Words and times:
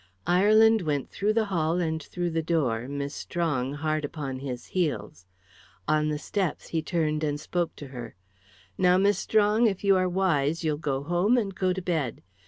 Ireland 0.25 0.81
went 0.81 1.11
through 1.11 1.33
the 1.33 1.45
hall, 1.53 1.77
and 1.77 2.01
through 2.01 2.31
the 2.31 2.41
door, 2.41 2.87
Miss 2.87 3.13
Strong 3.13 3.75
hard 3.75 4.03
upon 4.03 4.39
his 4.39 4.65
heels. 4.65 5.27
On 5.87 6.09
the 6.09 6.17
steps 6.17 6.69
he 6.69 6.81
turned 6.81 7.23
and 7.23 7.39
spoke 7.39 7.75
to 7.75 7.89
her. 7.89 8.15
"Now, 8.79 8.97
Miss 8.97 9.19
Strong, 9.19 9.67
if 9.67 9.83
you 9.83 9.95
are 9.95 10.09
wise, 10.09 10.63
you'll 10.63 10.77
go 10.77 11.03
home 11.03 11.37
and 11.37 11.53
go 11.53 11.71
to 11.71 11.83
bed. 11.83 12.23